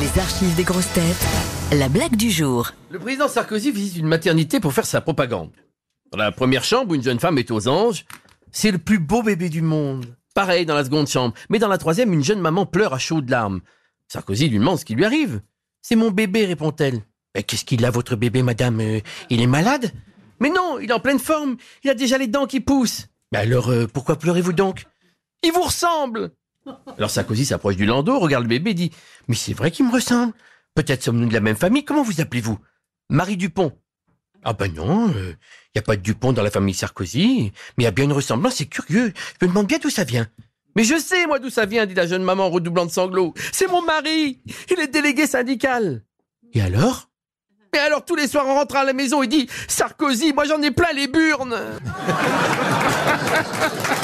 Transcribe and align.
Les 0.00 0.18
archives 0.20 0.54
des 0.56 0.64
grosses 0.64 0.92
têtes. 0.92 1.26
La 1.72 1.88
blague 1.88 2.16
du 2.16 2.30
jour. 2.30 2.70
Le 2.90 2.98
président 2.98 3.28
Sarkozy 3.28 3.70
visite 3.70 3.96
une 3.96 4.06
maternité 4.06 4.60
pour 4.60 4.72
faire 4.72 4.86
sa 4.86 5.00
propagande. 5.00 5.50
Dans 6.10 6.18
la 6.18 6.32
première 6.32 6.64
chambre 6.64 6.94
une 6.94 7.02
jeune 7.02 7.20
femme 7.20 7.38
est 7.38 7.50
aux 7.50 7.68
anges, 7.68 8.04
c'est 8.52 8.70
le 8.70 8.78
plus 8.78 8.98
beau 8.98 9.22
bébé 9.22 9.48
du 9.48 9.62
monde. 9.62 10.06
Pareil 10.34 10.66
dans 10.66 10.74
la 10.74 10.84
seconde 10.84 11.06
chambre. 11.08 11.34
Mais 11.48 11.58
dans 11.58 11.68
la 11.68 11.78
troisième, 11.78 12.12
une 12.12 12.24
jeune 12.24 12.40
maman 12.40 12.66
pleure 12.66 12.92
à 12.94 12.98
chaudes 12.98 13.30
larmes. 13.30 13.60
Sarkozy 14.08 14.48
lui 14.48 14.58
demande 14.58 14.78
ce 14.78 14.84
qui 14.84 14.94
lui 14.94 15.04
arrive. 15.04 15.40
C'est 15.82 15.96
mon 15.96 16.10
bébé, 16.10 16.44
répond-elle. 16.44 17.00
Mais 17.34 17.42
qu'est-ce 17.42 17.64
qu'il 17.64 17.84
a, 17.84 17.90
votre 17.90 18.16
bébé, 18.16 18.42
madame 18.42 18.80
Euh, 18.80 19.00
Il 19.30 19.40
est 19.40 19.46
malade? 19.46 19.92
Mais 20.40 20.50
non, 20.50 20.78
il 20.80 20.90
est 20.90 20.94
en 20.94 21.00
pleine 21.00 21.18
forme. 21.18 21.56
Il 21.82 21.90
a 21.90 21.94
déjà 21.94 22.18
les 22.18 22.26
dents 22.26 22.46
qui 22.46 22.60
poussent. 22.60 23.06
Mais 23.32 23.38
alors, 23.38 23.70
euh, 23.70 23.86
pourquoi 23.86 24.16
pleurez-vous 24.16 24.52
donc? 24.52 24.84
Il 25.42 25.52
vous 25.52 25.62
ressemble 25.62 26.32
Alors 26.96 27.10
Sarkozy 27.10 27.44
s'approche 27.44 27.76
du 27.76 27.86
landau, 27.86 28.18
regarde 28.18 28.44
le 28.44 28.48
bébé 28.48 28.70
et 28.70 28.74
dit 28.74 28.90
Mais 29.28 29.34
c'est 29.34 29.52
vrai 29.52 29.70
qu'il 29.70 29.86
me 29.86 29.92
ressemble. 29.92 30.32
Peut-être 30.74 31.02
sommes-nous 31.02 31.28
de 31.28 31.34
la 31.34 31.40
même 31.40 31.56
famille. 31.56 31.84
Comment 31.84 32.02
vous 32.02 32.20
appelez-vous? 32.20 32.58
Marie 33.10 33.36
Dupont. 33.36 33.72
Ah 34.42 34.52
ben 34.52 34.72
non, 34.72 35.08
il 35.08 35.36
n'y 35.74 35.78
a 35.78 35.82
pas 35.82 35.96
de 35.96 36.02
Dupont 36.02 36.32
dans 36.32 36.42
la 36.42 36.50
famille 36.50 36.74
Sarkozy, 36.74 37.52
mais 37.76 37.84
il 37.84 37.84
y 37.84 37.88
a 37.88 37.92
bien 37.92 38.04
une 38.04 38.12
ressemblance, 38.12 38.56
c'est 38.56 38.66
curieux. 38.66 39.12
Je 39.40 39.46
me 39.46 39.50
demande 39.50 39.66
bien 39.66 39.78
d'où 39.78 39.88
ça 39.88 40.04
vient. 40.04 40.26
Mais 40.76 40.84
je 40.84 40.98
sais, 40.98 41.26
moi, 41.26 41.38
d'où 41.38 41.50
ça 41.50 41.66
vient, 41.66 41.86
dit 41.86 41.94
la 41.94 42.06
jeune 42.06 42.22
maman 42.22 42.46
en 42.46 42.50
redoublant 42.50 42.84
de 42.84 42.90
sanglots. 42.90 43.32
C'est 43.52 43.68
mon 43.68 43.82
mari 43.82 44.40
Il 44.70 44.80
est 44.80 44.88
délégué 44.88 45.26
syndical. 45.26 46.02
Et 46.52 46.60
alors? 46.60 47.08
Et 47.74 47.78
alors, 47.78 48.04
tous 48.04 48.16
les 48.16 48.28
soirs, 48.28 48.46
en 48.46 48.54
rentrant 48.54 48.80
à 48.80 48.84
la 48.84 48.92
maison, 48.92 49.22
il 49.22 49.28
dit 49.28 49.48
«Sarkozy, 49.68 50.32
moi 50.32 50.44
j'en 50.44 50.62
ai 50.62 50.70
plein 50.70 50.92
les 50.92 51.08
burnes!» 51.08 51.56